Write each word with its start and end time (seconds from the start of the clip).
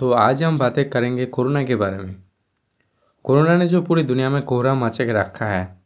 तो 0.00 0.10
आज 0.12 0.42
हम 0.42 0.58
बातें 0.58 0.90
करेंगे 0.90 1.26
कोरोना 1.26 1.62
के 1.62 1.76
बारे 1.76 1.98
में। 1.98 2.16
कोरोना 3.24 3.56
ने 3.56 3.68
जो 3.68 3.82
पूरी 3.82 4.02
दुनिया 4.02 4.30
में 4.30 4.42
कोहरा 4.42 4.74
मचा 4.74 5.04
के 5.04 5.12
रखा 5.12 5.46
है, 5.46 5.78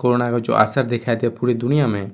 कोरोना 0.00 0.30
का 0.30 0.38
जो 0.38 0.52
असर 0.52 0.82
दिखाई 0.82 1.16
दिया 1.16 1.30
पूरी 1.30 1.54
दुनिया 1.54 1.86
में, 1.86 2.12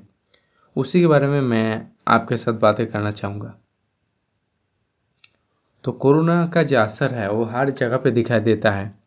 उसी 0.75 0.99
के 0.99 1.07
बारे 1.07 1.27
में 1.27 1.41
मैं 1.41 1.87
आपके 2.07 2.37
साथ 2.37 2.53
बातें 2.53 2.87
करना 2.87 3.11
चाहूँगा। 3.11 3.55
तो 5.83 5.91
कोरोना 5.91 6.47
का 6.47 6.63
जो 6.63 6.79
असर 6.79 7.13
है, 7.13 7.31
वो 7.31 7.43
हर 7.43 7.69
जगह 7.69 7.97
पे 7.97 8.11
दिखाई 8.11 8.39
देता 8.39 8.71
है। 8.71 8.99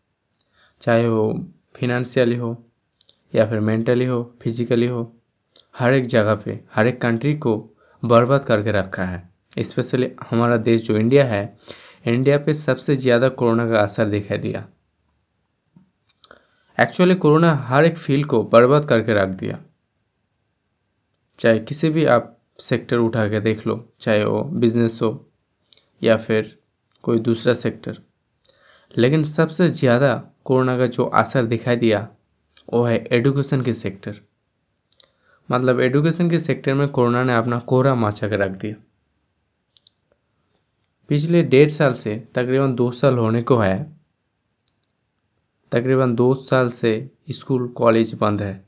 चाहे 0.81 1.09
वो 1.09 1.47
फिनेंशियली 1.77 2.37
हो, 2.37 2.65
या 3.35 3.47
फिर 3.47 3.61
मेंटली 3.61 4.05
हो 4.05 4.35
फिजिकली 4.43 4.87
हो, 4.87 5.13
हर 5.79 5.95
एक 5.95 6.07
जगह 6.07 6.35
पे, 6.35 6.61
हर 6.75 6.87
एक 6.87 7.01
कंट्री 7.01 7.35
को 7.35 7.71
बर्बाद 8.05 8.45
करके 8.45 8.73
रखा 8.73 9.05
है। 9.05 9.31
स्पेशली 9.59 10.13
हमारा 10.31 10.57
देश 10.57 10.87
जो 10.87 10.97
इंडिया 10.97 11.25
है 11.25 11.57
इंडिया 12.05 12.39
पे 12.39 12.55
सबसे 12.55 12.97
ज़्यादा 12.97 13.29
कोरोना 13.31 13.69
का 13.69 13.81
असर 13.81 14.07
दिखाई 14.07 14.39
दिया। 14.39 14.67
एक्चुअली 16.79 17.15
कोरोना 17.15 17.53
हर 17.69 17.85
एक 17.85 17.97
फ़ील्ड 17.99 18.27
को 18.27 18.43
बर्बाद 18.45 18.85
करके 18.85 19.15
रख 19.15 19.29
दिया। 19.35 19.59
चाहे 21.39 21.59
किसी 21.61 21.91
भी 21.91 22.05
आप 22.07 22.37
सेक्टर 22.61 22.97
उठा 22.99 23.27
के 23.29 23.41
देख 23.41 23.67
लो, 23.67 23.89
चाहे 24.01 24.25
वो 24.25 24.43
बिज़नेस 24.43 24.99
हो 25.03 25.27
या 26.03 26.17
फिर 26.17 26.57
कोई 27.05 27.19
दूसरा 27.21 27.55
सेक्टर 27.55 27.99
लेकिन 28.95 29.25
सबसे 29.25 29.69
ज़्यादा 29.71 30.15
कोरोना 30.45 30.77
का 30.79 30.87
जो 30.87 31.05
असर 31.05 31.45
दिखाई 31.47 31.77
दिया, 31.77 32.09
वो 32.73 32.83
है 32.85 32.97
एडुकेशन 33.13 33.63
के 33.63 33.73
सेक्टर 33.75 34.21
मतलब 35.49 35.81
एडुकेशन 35.81 36.31
के 36.31 36.39
सेक्टर 36.41 36.75
में 36.75 36.89
कोरोना 36.89 37.23
ने 37.25 37.35
अपना 37.35 37.59
कोहरा 37.61 37.95
माचा 37.95 38.29
के 38.29 38.37
रख 38.37 38.51
दिया। 38.53 38.75
पिछले 41.11 41.43
डेढ़ 41.43 41.69
साल 41.69 41.93
से, 41.93 42.17
तकरीबन 42.35 42.75
दो 42.75 42.91
साल 42.91 43.19
होने 43.19 43.43
को 43.43 43.57
है, 43.57 43.97
तकरीबन 45.73 46.15
दो 46.15 46.35
साल 46.35 46.69
से 46.69 47.11
स्कूल, 47.31 47.67
कॉलेज 47.69 48.15
बंद 48.15 48.43
है। 48.43 48.65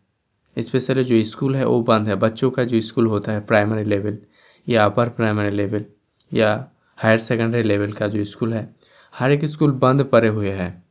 स्पेशली 0.57 1.05
जो 1.05 1.23
स्कूल 1.25 1.57
है, 1.57 1.65
वो 1.65 1.81
बंद 1.83 2.09
है। 2.09 2.15
बच्चों 2.17 2.51
का 2.51 2.65
जो 2.65 2.81
स्कूल 2.81 3.07
होता 3.07 3.33
है, 3.33 3.41
प्राइमरी 3.41 3.85
लेवल 3.85 4.19
या 4.67 4.85
अपर 4.85 5.09
प्राइमरी 5.09 5.51
लेवल 5.51 5.85
या 6.33 6.53
हायर 6.99 7.19
सेकेंडरी 7.19 7.63
लेवल 7.63 7.93
का 7.93 8.09
जो 8.09 8.25
स्कूल 8.25 8.53
है, 8.53 8.75
हर 9.15 9.33
एक 9.33 9.45
स्कूल 9.45 9.73
बंद 9.73 10.05
पड़े 10.05 10.29
हुए 10.29 10.51
हैं। 10.51 10.85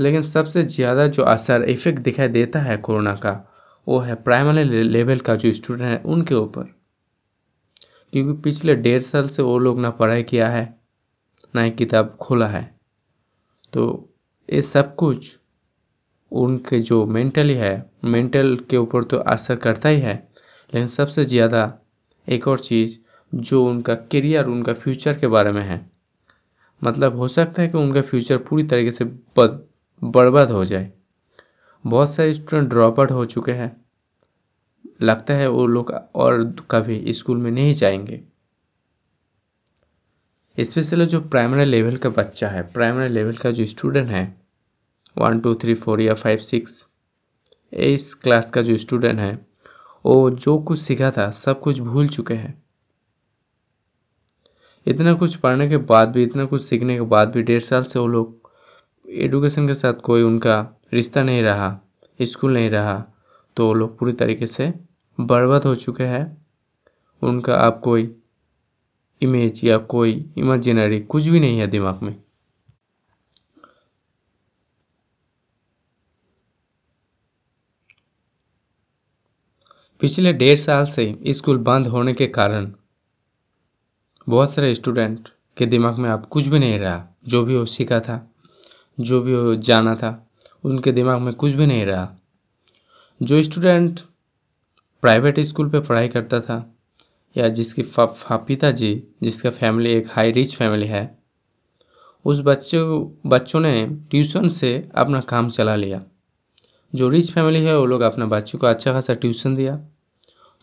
लेकिन 0.00 0.22
सबसे 0.22 0.62
ज़्यादा 0.62 1.06
जो 1.06 1.22
असर, 1.22 1.62
इफ़ेक्ट 1.62 1.98
दिखाई 1.98 2.28
देता 2.28 2.60
है 2.60 2.76
कोरोना 2.76 3.14
का, 3.14 3.32
वो 3.86 3.98
है 3.98 4.14
प्राइमरी 4.14 4.82
लेवल 4.82 5.18
का 5.18 5.36
जो 5.36 5.52
स्टूडेंट 5.52 5.88
है, 5.90 6.02
उनके 6.04 6.34
ऊपर। 6.34 6.79
क्योंकि 8.12 8.40
पिछले 8.42 8.74
डेढ़ 8.76 9.00
साल 9.02 9.28
से 9.28 9.42
वो 9.42 9.58
लोग 9.58 9.80
ना 9.80 9.90
पढ़ाई 9.90 10.22
किया 10.22 10.48
है, 10.48 10.74
ना 11.54 11.62
ही 11.62 11.70
किताब 11.70 12.16
खोला 12.20 12.46
है। 12.48 12.62
तो 13.72 14.08
ये 14.48 14.62
सब 14.62 14.94
कुछ 14.94 15.38
उनके 16.32 16.80
जो 16.80 17.04
मेंटली 17.06 17.54
है 17.54 17.90
मेंटल 18.04 18.56
के 18.70 18.76
ऊपर 18.76 19.04
तो 19.04 19.16
असर 19.18 19.56
करता 19.56 19.88
ही 19.88 20.00
है। 20.00 20.14
लेकिन 20.14 20.86
सबसे 20.86 21.24
ज़्यादा 21.24 21.72
एक 22.28 22.48
और 22.48 22.58
चीज़, 22.58 22.98
जो 23.32 23.64
उनका 23.66 23.94
करियर 23.94 24.46
उनका 24.46 24.72
फ्यूचर 24.74 25.18
के 25.18 25.26
बारे 25.26 25.52
में 25.52 25.62
है। 25.62 25.80
मतलब 26.82 27.16
हो 27.16 27.28
सकता 27.28 27.62
है 27.62 27.68
कि 27.68 27.78
उनका 27.78 28.02
फ्यूचर 28.02 28.38
पूरी 28.38 28.62
तरीके 28.64 28.90
से 28.90 29.04
बर्बाद 29.34 30.50
हो 30.50 30.64
जाए। 30.64 30.90
बहुत 31.84 32.10
सारे 32.10 32.34
स्टूडेंट 32.34 32.68
ड्रॉप 32.68 33.00
आउट 33.00 33.10
हो 33.10 33.24
चुके 33.24 33.52
हैं। 33.52 33.79
लगता 35.02 35.34
है 35.34 35.48
वो 35.48 35.66
लोग 35.66 35.90
और 36.14 36.56
कभी 36.70 37.12
स्कूल 37.12 37.38
में 37.38 37.50
नहीं 37.50 37.72
जाएँगे। 37.72 38.24
स्पेशली 40.60 41.06
जो 41.06 41.20
प्राइमरी 41.20 41.64
लेवल 41.64 41.96
का 41.96 42.08
बच्चा 42.08 42.48
है, 42.48 42.62
प्राइमरी 42.62 43.08
लेवल 43.08 43.36
का 43.36 43.50
जो 43.50 43.64
स्टूडेंट 43.64 44.08
है 44.08 44.40
वन 45.18 45.40
टू 45.40 45.54
थ्री 45.54 45.74
फोर 45.74 46.00
या 46.00 46.14
फाइव 46.14 46.38
सिक्स 46.38 46.88
इस 47.72 48.14
क्लास 48.14 48.50
का 48.50 48.62
जो 48.62 48.76
स्टूडेंट 48.76 49.18
है, 49.18 49.46
वो 50.06 50.30
जो 50.30 50.58
कुछ 50.58 50.80
सीखा 50.80 51.10
था, 51.10 51.30
सब 51.30 51.60
कुछ 51.60 51.78
भूल 51.78 52.08
चुके 52.08 52.34
हैं। 52.34 52.62
इतना 54.86 55.14
कुछ 55.14 55.36
पढ़ने 55.36 55.68
के 55.68 55.76
बाद 55.76 56.08
भी, 56.08 56.22
इतना 56.22 56.44
कुछ 56.44 56.62
सीखने 56.62 56.94
के 56.94 57.00
बाद 57.00 57.28
भी, 57.28 57.42
डेढ़ 57.42 57.60
साल 57.60 57.82
से 57.82 57.98
वो 57.98 58.06
लोग 58.06 58.50
एडुकेशन 59.10 59.66
के 59.66 59.74
साथ 59.74 59.94
कोई 59.94 60.22
उनका 60.22 60.80
रिश्ता 60.92 61.22
नहीं 61.22 61.42
रहा 61.42 61.80
स्कूल 62.22 62.52
नहीं 62.52 62.70
रहा 62.70 63.06
तो 63.60 63.66
वो 63.66 63.74
लोग 63.74 63.98
पूरी 63.98 64.12
तरीके 64.12 64.46
से 64.46 64.74
बर्बाद 65.20 65.62
हो 65.62 65.74
चुके 65.74 66.04
हैं। 66.04 66.46
उनका 67.22 67.54
आप 67.54 67.80
कोई 67.84 68.16
इमेज 69.22 69.60
या 69.64 69.78
कोई 69.78 70.34
इमेजिनरी 70.38 71.00
कुछ 71.00 71.26
भी 71.26 71.40
नहीं 71.40 71.58
है 71.58 71.66
दिमाग 71.66 72.02
में। 72.02 72.22
पिछले 80.00 80.32
डेढ़ 80.32 80.58
साल 80.58 80.84
से 80.84 81.18
स्कूल 81.28 81.58
बंद 81.58 81.86
होने 81.86 82.14
के 82.14 82.26
कारण 82.26 82.72
बहुत 84.28 84.54
सारे 84.54 84.74
स्टूडेंट 84.74 85.28
के 85.56 85.66
दिमाग 85.66 85.98
में 85.98 86.10
अब 86.10 86.26
कुछ 86.26 86.46
भी 86.46 86.58
नहीं 86.58 86.78
रहा। 86.78 87.06
जो 87.24 87.44
भी 87.44 87.56
वो 87.56 87.64
सीखा 87.64 88.00
था, 88.00 88.30
जो 89.00 89.22
भी 89.22 89.34
वो 89.34 89.54
जाना 89.54 89.94
था, 89.94 90.30
उनके 90.64 90.92
दिमाग 90.92 91.20
में 91.20 91.34
कुछ 91.34 91.52
भी 91.52 91.66
नहीं 91.66 91.86
रहा। 91.86 92.19
जो 93.22 93.42
स्टूडेंट 93.42 94.00
प्राइवेट 95.00 95.40
स्कूल 95.40 95.70
पे 95.70 95.80
पढ़ाई 95.80 96.08
करता 96.08 96.40
था, 96.40 96.76
या 97.36 97.48
जिसकी 97.48 97.82
पिताजी, 97.98 99.02
जिसका 99.22 99.50
फैमिली 99.50 99.90
एक 99.90 100.06
हाई 100.10 100.32
रिच 100.32 100.56
फैमिली 100.56 100.86
है, 100.86 101.18
उस 102.24 102.40
बच्चों 102.40 103.10
बच्चों 103.26 103.60
ने 103.60 103.86
ट्यूशन 103.86 104.48
से 104.48 104.88
अपना 104.94 105.20
काम 105.20 105.50
चला 105.50 105.76
लिया। 105.76 106.02
जो 106.94 107.08
रिच 107.08 107.30
फैमिली 107.30 107.64
है, 107.64 107.78
वो 107.78 107.86
लोग 107.86 108.00
अपने 108.00 108.26
बच्चों 108.26 108.58
को 108.58 108.66
अच्छा 108.66 108.92
खासा 108.92 109.14
ट्यूशन 109.14 109.54
दिया। 109.54 109.80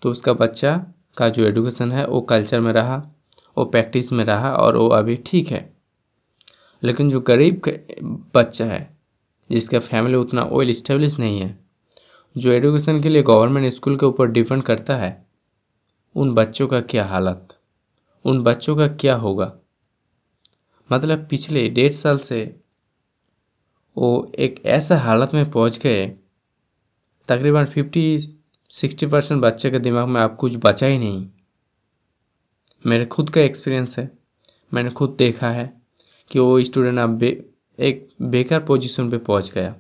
तो 0.01 0.11
उसका 0.11 0.33
बच्चा 0.33 0.85
का 1.17 1.29
जो 1.29 1.45
एडुकेशन 1.45 1.91
है, 1.91 2.07
वो 2.07 2.21
कल्चर 2.21 2.59
में 2.59 2.73
रहा, 2.73 3.07
वो 3.57 3.65
प्रैक्टिस 3.65 4.13
में 4.13 4.25
रहा, 4.25 4.53
और 4.53 4.77
वो 4.77 4.87
अभी 4.87 5.15
ठीक 5.25 5.47
है। 5.47 5.73
लेकिन 6.83 7.09
जो 7.09 7.21
गरीब 7.21 7.61
बच्चा 8.35 8.65
है, 8.65 8.97
जिसका 9.51 9.79
फैमिली 9.79 10.15
उतना 10.15 10.43
वेल 10.43 10.69
इस्टेब्लिश 10.69 11.19
नहीं 11.19 11.39
है 11.39 11.66
जो 12.37 12.51
एडुकेशन 12.51 13.01
के 13.01 13.09
लिए 13.09 13.23
गवर्नमेंट 13.23 13.73
स्कूल 13.73 13.97
के 13.97 14.05
ऊपर 14.05 14.27
डिपेंड 14.27 14.63
करता 14.63 14.95
है 14.97 15.27
उन 16.15 16.33
बच्चों 16.33 16.67
का 16.67 16.81
क्या 16.81 17.05
हालत? 17.05 17.59
उन 18.25 18.43
बच्चों 18.43 18.75
का 18.75 18.87
क्या 18.87 19.15
होगा? 19.15 19.53
मतलब 20.91 21.27
पिछले 21.29 21.69
डेढ़ 21.69 21.91
साल 21.91 22.17
से 22.17 22.59
वो 23.97 24.31
एक 24.39 24.61
ऐसा 24.65 24.97
हालत 24.97 25.31
में 25.33 25.51
पहुँच 25.51 25.79
गए 25.79 26.07
तकरीबन 27.27 27.65
फिफ्टी 27.65 28.19
सिक्सटी 28.69 29.05
परसेंट 29.05 29.41
बच्चे 29.41 29.71
के 29.71 29.79
दिमाग 29.79 30.07
में 30.07 30.21
अब 30.21 30.35
कुछ 30.35 30.57
बचा 30.57 30.87
ही 30.87 30.97
नहीं। 30.97 31.29
मेरे 32.85 33.05
खुद 33.05 33.29
का 33.29 33.41
एक्सपीरियंस 33.41 33.99
है। 33.99 34.11
मैंने 34.73 34.89
खुद 34.89 35.09
देखा 35.09 35.49
है 35.49 35.81
कि 36.31 36.39
वो 36.39 36.63
स्टूडेंट 36.63 36.99
अब 36.99 37.09
बे, 37.09 37.49
एक 37.79 38.09
बेकार 38.21 38.65
पोजीशन 38.65 39.11
पे 39.11 39.17
पहुँच 39.17 39.51
गया। 39.51 39.75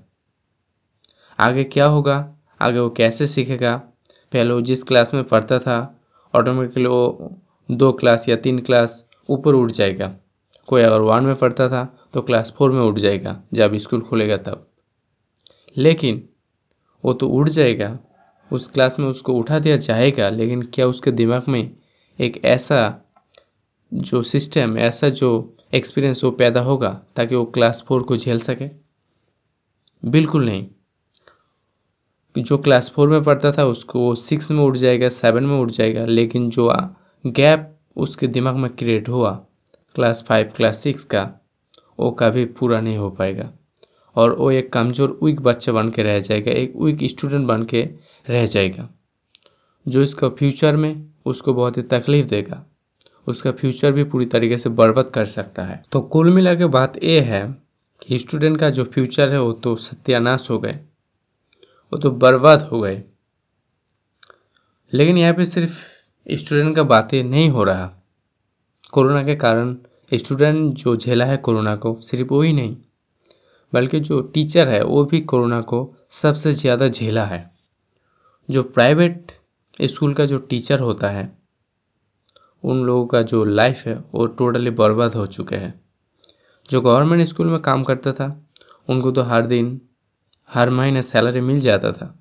आगे 1.39 1.63
क्या 1.63 1.85
होगा? 1.85 2.36
आगे 2.61 2.79
वो 2.79 2.89
कैसे 2.89 3.27
सीखेगा? 3.27 3.75
पहले 4.33 4.53
वो 4.53 4.61
जिस 4.61 4.83
क्लास 4.83 5.13
में 5.13 5.23
पढ़ता 5.23 5.59
था 5.59 5.77
ऑटोमेटिकली 6.33 6.85
वो 6.85 7.35
दो 7.69 7.91
क्लास 7.91 8.27
या 8.29 8.35
तीन 8.35 8.59
क्लास 8.59 9.05
ऊपर 9.29 9.53
उठ 9.53 9.71
जाएगा। 9.71 10.13
कोई 10.67 10.81
अगर 10.81 10.99
वन 10.99 11.23
में 11.23 11.35
पढ़ता 11.35 11.67
था 11.69 11.83
तो 12.13 12.21
क्लास 12.21 12.53
फोर 12.57 12.71
में 12.71 12.81
उठ 12.81 12.99
जाएगा, 12.99 13.41
जब 13.53 13.75
स्कूल 13.75 14.01
खुलेगा 14.01 14.37
तब। 14.37 14.67
लेकिन 15.77 16.29
वो 17.05 17.13
तो 17.13 17.27
उठ 17.27 17.49
जाएगा, 17.49 17.97
उस 18.51 18.67
क्लास 18.67 18.99
में 18.99 19.07
उसको 19.07 19.33
उठा 19.33 19.59
दिया 19.59 19.77
जाएगा, 19.77 20.29
लेकिन 20.29 20.61
क्या 20.63 20.87
उसके 20.87 21.11
दिमाग 21.11 21.43
में 21.47 21.71
एक 22.19 22.45
ऐसा 22.45 23.01
जो 23.93 24.21
सिस्टम 24.21 24.77
ऐसा 24.77 25.09
जो 25.09 25.57
एक्सपीरियंस 25.73 26.23
वो 26.23 26.31
पैदा 26.31 26.61
होगा, 26.61 26.89
ताकि 27.15 27.35
वो 27.35 27.45
क्लास 27.45 27.83
फोर 27.87 28.03
को 28.03 28.17
झेल 28.17 28.39
सके? 28.39 28.69
बिल्कुल 30.05 30.45
नहीं। 30.45 30.67
जो 32.37 32.57
क्लास 32.57 32.89
फोर 32.89 33.09
में 33.09 33.23
पढ़ता 33.23 33.51
था 33.51 33.65
उसको 33.65 34.13
सिक्स 34.15 34.49
में 34.51 34.63
उठ 34.63 34.75
जाएगा 34.77 35.09
सेवन 35.09 35.43
में 35.43 35.57
उठ 35.59 35.71
जाएगा, 35.71 36.05
लेकिन 36.05 36.49
जो 36.49 36.71
गैप 37.25 37.73
उसके 37.97 38.27
दिमाग 38.29 38.55
में 38.55 38.69
क्रिएट 38.71 39.09
हुआ 39.09 39.31
क्लास 39.95 40.23
फाइव 40.27 40.51
क्लास 40.55 40.79
सिक्स 40.79 41.03
का, 41.05 41.29
वो 41.99 42.11
कभी 42.11 42.45
पूरा 42.47 42.79
नहीं 42.81 42.97
हो 42.97 43.09
पाएगा। 43.11 43.49
और 44.15 44.35
वो 44.35 44.49
एक 44.51 44.71
कमज़ोर 44.73 45.17
वीक 45.23 45.41
बच्चा 45.41 45.71
बन 45.71 45.89
के 45.89 46.03
रह 46.03 46.19
जाएगा, 46.19 46.51
एक 46.51 46.73
वीक 46.75 47.03
स्टूडेंट 47.09 47.45
बन 47.47 47.63
के 47.63 47.81
रह 48.27 48.45
जाएगा, 48.45 48.87
जो 49.85 50.01
इसका 50.01 50.29
फ्यूचर 50.29 50.75
में 50.75 51.05
उसको 51.25 51.53
बहुत 51.53 51.77
ही 51.77 51.81
तकलीफ़ 51.83 52.25
देगा। 52.27 52.63
उसका 53.27 53.51
फ्यूचर 53.51 53.91
भी 53.91 54.03
पूरी 54.03 54.25
तरीके 54.25 54.57
से 54.57 54.69
बर्बाद 54.71 55.09
कर 55.13 55.25
सकता 55.27 55.63
है। 55.63 55.83
तो 55.91 56.01
कुल 56.01 56.29
मिला 56.31 56.53
के 56.55 56.65
बात 56.67 57.03
ये 57.03 57.19
है 57.21 57.41
कि 58.01 58.19
स्टूडेंट 58.19 58.59
का 58.59 58.69
जो 58.69 58.83
फ्यूचर 58.83 59.33
है 59.33 59.41
वो 59.41 59.51
तो 59.53 59.75
सत्यानाश 59.75 60.49
हो 60.51 60.59
गए। 60.59 60.79
वो 61.91 61.99
तो 61.99 62.11
बर्बाद 62.11 62.61
हो 62.61 62.79
गए। 62.81 63.03
लेकिन 64.93 65.17
यहाँ 65.17 65.33
पे 65.33 65.45
सिर्फ़ 65.45 65.77
स्टूडेंट 66.27 66.75
का 66.75 66.83
बातें 66.83 67.23
नहीं 67.23 67.49
हो 67.49 67.63
रहा। 67.63 67.85
कोरोना 68.93 69.23
के 69.23 69.35
कारण 69.35 69.75
स्टूडेंट 70.11 70.73
जो 70.73 70.95
झेला 70.95 71.25
है 71.25 71.37
कोरोना 71.37 71.75
को, 71.75 71.99
सिर्फ़ 72.01 72.33
वही 72.33 72.53
नहीं, 72.53 72.75
बल्कि 73.73 73.99
जो 73.99 74.19
टीचर 74.33 74.67
है 74.67 74.83
वो 74.83 75.03
भी 75.05 75.21
कोरोना 75.21 75.61
को 75.61 75.79
सबसे 76.11 76.53
ज़्यादा 76.53 76.87
झेला 76.87 77.25
है। 77.25 77.49
जो 78.49 78.63
प्राइवेट 78.63 79.31
स्कूल 79.79 80.13
का 80.13 80.25
जो 80.25 80.37
टीचर 80.39 80.79
होता 80.79 81.09
है, 81.09 81.31
उन 82.63 82.83
लोगों 82.83 83.05
का 83.07 83.21
जो 83.21 83.43
लाइफ 83.45 83.85
है 83.85 83.95
वो 84.13 84.25
टोटली 84.27 84.69
बर्बाद 84.69 85.15
हो 85.15 85.25
चुके 85.25 85.55
हैं। 85.55 85.73
जो 86.69 86.81
गवर्नमेंट 86.81 87.23
स्कूल 87.23 87.47
में 87.47 87.59
काम 87.59 87.83
करता 87.83 88.11
था, 88.11 88.27
उनको 88.89 89.11
तो 89.11 89.23
हर 89.23 89.45
दिन 89.47 89.79
हर 90.49 90.69
महीने 90.69 91.01
सैलरी 91.01 91.41
मिल 91.41 91.59
जाता 91.59 91.91
था। 91.91 92.13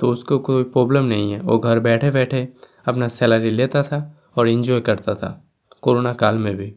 तो 0.00 0.10
उसको 0.10 0.38
कोई 0.38 0.64
प्रॉब्लम 0.64 1.04
नहीं 1.04 1.32
है। 1.32 1.40
वो 1.40 1.58
घर 1.58 1.78
बैठे 1.80 2.10
बैठे 2.10 2.48
अपना 2.86 3.08
सैलरी 3.08 3.50
लेता 3.50 3.82
था 3.82 4.30
और 4.36 4.48
इन्जॉय 4.48 4.80
करता 4.80 5.14
था, 5.14 5.44
कोरोना 5.82 6.12
काल 6.12 6.38
में 6.38 6.56
भी। 6.56 6.74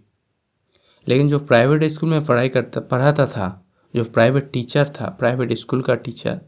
लेकिन 1.08 1.28
जो 1.28 1.40
प्राइवेट 1.40 1.84
स्कूल 1.84 2.10
में 2.10 2.24
पढ़ाई 2.24 2.50
करता, 2.50 2.82
पढ़ाता 2.82 3.26
था, 3.26 3.66
जो 3.94 4.04
प्राइवेट 4.04 4.52
टीचर 4.52 4.90
था 4.90 5.10
प्राइवेट 5.10 5.54
स्कूल 5.54 5.82
का 5.82 5.96
टीचर 5.96 6.40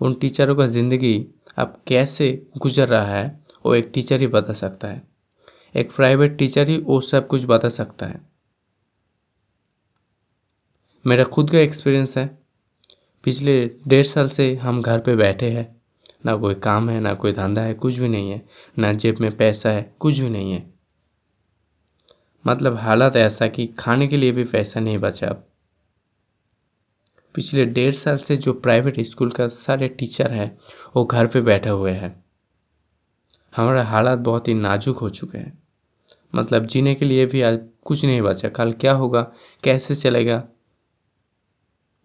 उन 0.00 0.14
टीचरों 0.14 0.56
का 0.56 0.66
ज़िंदगी 0.66 1.26
अब 1.56 1.82
कैसे 1.86 2.46
गुजर 2.58 2.88
रहा 2.88 3.06
है, 3.06 3.40
वो 3.66 3.74
एक 3.74 3.90
टीचर 3.94 4.20
ही 4.20 4.26
बता 4.26 4.52
सकता 4.52 4.88
है। 4.88 5.02
एक 5.76 5.92
प्राइवेट 5.92 6.36
टीचर 6.38 6.68
ही 6.68 6.78
वो 6.78 7.00
सब 7.00 7.26
कुछ 7.26 7.44
बता 7.44 7.68
सकता 7.68 8.06
है। 8.06 8.20
मेरा 11.06 11.24
खुद 11.24 11.50
का 11.50 11.58
एक्सपीरियंस 11.58 12.16
है। 12.18 12.43
पिछले 13.24 13.70
डेढ़ 13.88 14.06
साल 14.06 14.28
से 14.28 14.54
हम 14.54 14.82
घर 14.82 15.00
पे 15.00 15.16
बैठे 15.16 15.50
हैं। 15.50 15.82
ना 16.26 16.36
कोई 16.36 16.54
काम 16.54 16.90
है, 16.90 17.00
ना 17.00 17.14
कोई 17.14 17.32
धंधा 17.32 17.62
है, 17.62 17.74
कुछ 17.74 17.98
भी 17.98 18.08
नहीं 18.08 18.30
है। 18.30 18.48
ना 18.78 18.92
जेब 18.92 19.18
में 19.20 19.36
पैसा 19.36 19.70
है, 19.70 19.94
कुछ 20.00 20.18
भी 20.18 20.28
नहीं 20.28 20.52
है। 20.52 20.74
मतलब 22.46 22.74
हालत 22.74 23.16
ऐसा 23.16 23.46
कि 23.46 23.66
खाने 23.66 24.06
के 24.06 24.16
लिए 24.16 24.32
भी 24.32 24.44
पैसा 24.44 24.80
नहीं 24.80 24.98
बचा 24.98 25.26
अब। 25.26 25.46
पिछले 27.34 27.64
डेढ़ 27.64 27.94
साल 27.94 28.16
से 28.16 28.36
जो 28.36 28.52
प्राइवेट 28.52 29.00
स्कूल 29.00 29.30
का 29.30 29.48
सारे 29.48 29.88
टीचर 29.88 30.32
हैं, 30.32 30.58
वो 30.96 31.04
घर 31.04 31.26
पे 31.26 31.40
बैठे 31.40 31.68
हुए 31.68 31.92
हैं। 31.92 32.24
हमारा 33.56 33.84
हालात 33.84 34.18
बहुत 34.18 34.48
ही 34.48 34.54
नाजुक 34.54 34.98
हो 34.98 35.08
चुके 35.08 35.38
हैं। 35.38 35.62
मतलब 36.34 36.66
जीने 36.66 36.94
के 36.94 37.04
लिए 37.04 37.26
भी 37.26 37.42
आज 37.42 37.60
कुछ 37.84 38.04
नहीं 38.04 38.22
बचा। 38.22 38.48
कल 38.48 38.72
क्या 38.72 38.92
होगा? 38.92 39.32
कैसे 39.64 39.94
चलेगा? 39.94 40.48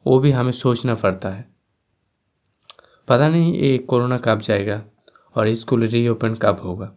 वो 0.08 0.20
भी 0.20 0.32
हमें 0.32 0.52
सोचना 0.52 0.96
पड़ता 0.96 1.30
है। 1.30 1.50
पता 3.08 3.30
नहीं 3.30 3.54
ये 3.54 3.78
कोरोना 3.78 4.18
कब 4.18 4.42
जाएगा 4.42 4.84
और 5.36 5.54
स्कूल 5.54 5.84
रीओपन 5.84 6.36
कब 6.36 6.60
होगा। 6.60 6.96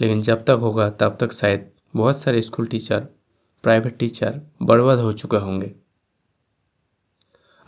लेकिन 0.00 0.22
जब 0.22 0.44
तक 0.44 0.50
होगा, 0.50 0.90
तब 0.90 1.16
तक 1.20 1.32
शायद 1.32 1.70
बहुत 1.96 2.18
सारे 2.18 2.42
स्कूल 2.42 2.66
टीचर 2.66 3.00
प्राइवेट 3.62 3.98
टीचर 3.98 4.40
बर्बाद 4.62 4.98
हो 4.98 5.12
चुके 5.12 5.36
होंगे। 5.36 5.74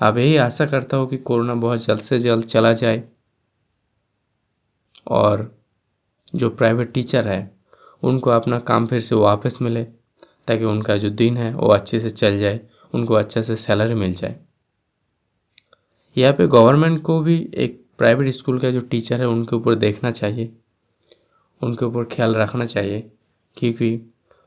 अब 0.00 0.18
यही 0.18 0.36
आशा 0.36 0.66
करता 0.66 0.96
हूँ 0.96 1.08
कि 1.08 1.16
कोरोना 1.16 1.54
बहुत 1.54 1.84
जल्द 1.84 2.00
से 2.00 2.18
जल्द 2.18 2.44
चला 2.44 2.72
जाए 2.72 3.04
और 5.08 5.58
जो 6.34 6.50
प्राइवेट 6.50 6.92
टीचर 6.92 7.28
है, 7.28 7.56
उनको 8.02 8.30
अपना 8.30 8.58
काम 8.58 8.86
फिर 8.86 9.00
से 9.00 9.14
वापस 9.14 9.58
मिले, 9.62 9.84
ताकि 10.46 10.64
उनका 10.64 10.96
जो 10.96 11.10
दिन 11.10 11.36
है 11.36 11.54
वो 11.54 11.68
अच्छे 11.68 12.00
से 12.00 12.10
चल 12.10 12.38
जाए। 12.38 12.60
उनको 12.94 13.14
अच्छे 13.14 13.42
से 13.42 13.56
सैलरी 13.56 13.94
मिल 13.94 14.14
जाए। 14.14 14.36
यहाँ 16.16 16.32
पे 16.32 16.46
गवर्नमेंट 16.46 17.02
को 17.02 17.20
भी 17.20 17.38
एक 17.54 17.84
प्राइवेट 17.98 18.28
स्कूल 18.28 18.58
का 18.58 18.70
जो 18.70 18.80
टीचर 18.80 19.20
है, 19.20 19.26
उनके 19.28 19.56
ऊपर 19.56 19.74
देखना 19.74 20.10
चाहिए। 20.10 20.52
उनके 21.60 21.84
ऊपर 21.84 22.04
ख्याल 22.04 22.34
रखना 22.34 22.64
चाहिए 22.66 23.10
क्योंकि 23.56 24.00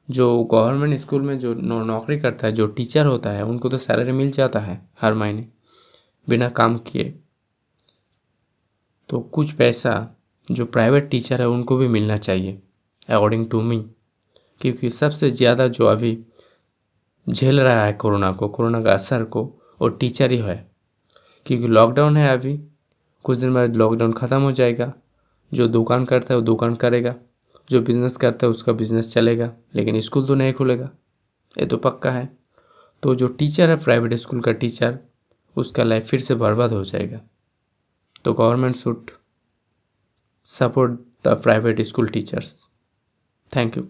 जो 0.09 0.44
गवर्नमेंट 0.44 1.00
स्कूल 1.00 1.21
में 1.21 1.38
जो 1.39 1.53
नौकरी 1.53 2.19
करता 2.19 2.47
है, 2.47 2.53
जो 2.53 2.65
टीचर 2.68 3.06
होता 3.06 3.30
है, 3.30 3.44
उनको 3.44 3.69
तो 3.69 3.77
सैलरी 3.77 4.12
मिल 4.12 4.31
जाता 4.31 4.59
है 4.59 4.81
हर 5.01 5.13
महीने 5.13 5.47
बिना 6.27 6.50
काम 6.50 6.77
किए। 6.77 7.13
तो 9.09 9.19
कुछ 9.19 9.51
पैसा 9.51 9.94
जो 10.47 10.65
प्राइवेट 10.65 11.09
टीचर 11.09 11.42
है, 11.42 11.47
उनको 11.47 11.77
भी 11.77 11.88
मिलना 11.88 12.18
चाहिए 12.18 12.62
अकॉर्डिंग 13.09 13.50
टू 13.50 13.62
मी 13.62 13.77
क्योंकि 14.62 14.89
सबसे 14.89 15.30
ज़्यादा 15.31 15.68
जो 15.68 15.85
अभी 15.85 16.18
झेल 17.30 17.60
रहा 17.60 17.86
है 17.86 17.94
कोरोना 17.94 18.31
को, 18.31 18.48
कोरोना 18.48 18.84
का 18.84 18.94
असर 18.94 19.24
को 19.24 19.62
वो 19.81 19.88
टीचर 19.88 20.31
ही 20.31 20.38
है। 20.38 20.72
क्योंकि 21.46 21.68
लॉकडाउन 21.68 22.18
है 22.18 22.30
अभी, 22.30 22.62
कुछ 23.24 23.38
दिन 23.38 23.54
बाद 23.54 23.76
लॉकडाउन 23.76 24.14
ख़त्म 24.14 24.42
हो 24.42 24.52
जाएगा। 24.52 24.94
जो 25.54 25.68
दुकान 25.68 26.06
करता 26.06 26.34
है, 26.34 26.40
वो 26.40 26.46
दुकान 26.46 26.76
करेगा। 26.76 27.16
जो 27.70 27.81
बिज़नेस 27.81 28.18
करता 28.18 28.46
है, 28.46 28.50
उसका 28.50 28.72
बिज़नेस 28.72 29.14
चलेगा। 29.14 29.54
लेकिन 29.76 30.00
स्कूल 30.00 30.26
तो 30.26 30.36
नहीं 30.36 30.54
खुलेगा। 30.54 30.90
ये 31.60 31.66
तो 31.66 31.78
पक्का 31.78 32.12
है। 32.12 32.38
तो 33.04 33.16
जो 33.16 33.28
टीचर 33.28 33.70
है 33.70 33.84
प्राइवेट 33.84 34.14
स्कूल 34.14 34.42
का 34.42 34.52
टीचर 34.52 35.00
उसका 35.58 35.84
लाइफ 35.84 36.06
फिर 36.06 36.20
से 36.20 36.36
बर्बाद 36.36 36.74
हो 36.74 36.84
जाएगा। 36.84 37.22
तो 38.26 38.34
government 38.34 38.76
should 38.76 39.10
support 40.46 40.92
the 41.26 41.28
private 41.28 41.81
school 41.81 42.08
teachers 42.08 42.68
thank 43.56 43.76
you. 43.76 43.84